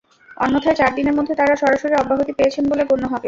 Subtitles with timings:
[0.37, 3.19] অন্যথায় চার দিনের মধ্যে তাঁরা সরাসরি অব্যাহতি পেয়েছেন বলে গণ্য হবে।